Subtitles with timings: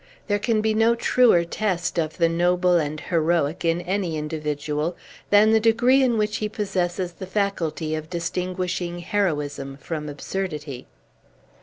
[0.25, 4.97] There can be no truer test of the noble and heroic, in any individual,
[5.29, 10.87] than the degree in which he possesses the faculty of distinguishing heroism from absurdity."